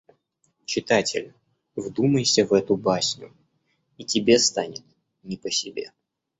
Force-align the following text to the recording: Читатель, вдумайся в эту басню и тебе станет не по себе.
Читатель, 0.65 1.35
вдумайся 1.75 2.43
в 2.47 2.53
эту 2.53 2.75
басню 2.75 3.31
и 3.97 4.03
тебе 4.03 4.39
станет 4.39 4.81
не 5.21 5.37
по 5.37 5.51
себе. 5.51 5.93